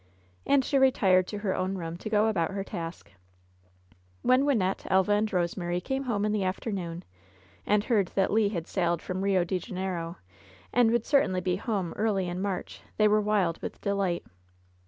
[0.47, 3.11] And she retired to her own room to go about her task.
[4.23, 7.03] When Wynnette, Elva and Eosemary came home in the afternoon,
[7.67, 10.17] and heard that Le had sailed from Eio de Janeiro,
[10.73, 14.25] and would certainly be home early in March^ they were wild with delight.